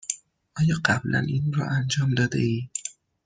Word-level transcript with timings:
آیا 0.57 0.75
قبلا 0.85 1.19
این 1.19 1.53
را 1.53 1.65
انجام 1.67 2.13
داده 2.13 2.39
ای؟ 2.39 2.69